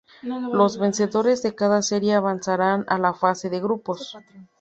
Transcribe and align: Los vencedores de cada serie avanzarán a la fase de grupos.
Los 0.23 0.79
vencedores 0.79 1.43
de 1.43 1.53
cada 1.53 1.83
serie 1.83 2.15
avanzarán 2.15 2.85
a 2.87 2.97
la 2.97 3.13
fase 3.13 3.51
de 3.51 3.59
grupos. 3.61 4.17